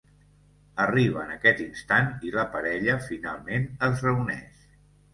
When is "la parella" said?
2.39-2.99